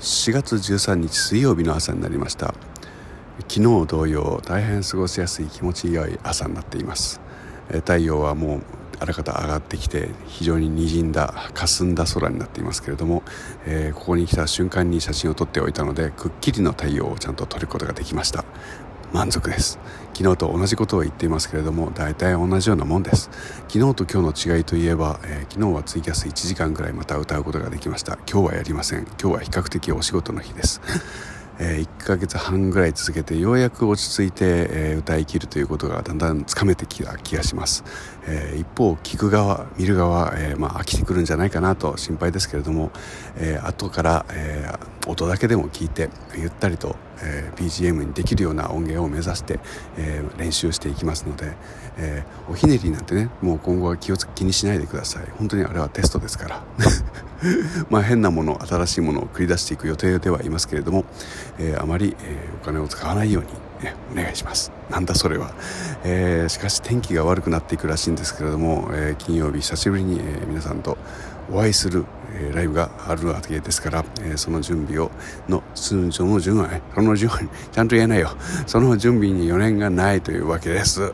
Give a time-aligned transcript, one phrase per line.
[0.00, 2.54] 4月13日水曜日の朝になりました。
[3.48, 7.20] 昨日同様大変過ごしやすい気持ち良い朝になっています。
[7.68, 8.62] 太陽はもう
[9.00, 13.24] あらかた上がってきて非常に滲んだ霞んだ空になっていますけれども、
[13.66, 18.44] えー、ここに来た瞬間に写真を撮っておいたのでくっきりの太陽をちゃんと撮ることができました。
[19.12, 19.78] 満足です。
[20.14, 23.30] 昨日と同じことを言っていますけれども大体同じようなもんです。
[23.68, 28.18] 昨日と今日の違いといえば、えー、昨日はツイキャス1時間ぐらいまた歌うことができました。
[28.30, 29.04] 今日はやりません。
[29.20, 31.37] 今日は比較的お仕事の日です。
[31.60, 37.84] え、1ヶ月半ぐらい続けてようやく落ち着いて、歌い切るということがだんだんつかめてきた気がします、
[38.56, 42.92] 一方聞く側見る側、まあ、飽きてくるんじゃないかなと心配ですけれども、
[43.36, 44.26] え後から、
[45.06, 46.96] 音だけでも聞いてゆったりと、
[47.56, 49.58] BGM にできるような音源を目指して、
[50.36, 51.56] 練習していきますので、
[52.48, 55.24] おひねりなんてねもう今後は気を気にしないでください。
[55.36, 56.62] 本当にあれはテストですから。
[57.90, 61.04] まあ変なもの新しいものを繰り出していく予定ではいますけれども、
[61.58, 64.72] えー、あまり、えー、お金を使わないように、ね、お願いします。
[64.90, 65.52] なんだそれは、
[66.04, 70.96] えー、しかし天気が悪くなっていくらしいんですけれども、え金曜日久しぶりに、え皆さんと
[71.52, 75.10] お会いする、えライブがあるわけですから、えその準備を
[75.48, 76.08] のその
[76.40, 78.30] 準備その準備ちゃんと言えないよ
[78.66, 81.12] その準備に余念がないというわけです